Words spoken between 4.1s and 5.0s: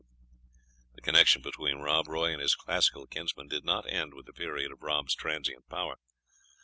with the period of